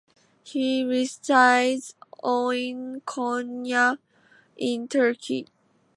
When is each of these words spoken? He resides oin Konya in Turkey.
He 0.43 0.83
resides 0.83 1.93
oin 2.23 3.01
Konya 3.01 3.99
in 4.57 4.87
Turkey. 4.87 5.45